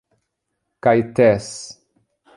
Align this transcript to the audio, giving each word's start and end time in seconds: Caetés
Caetés 0.83 1.53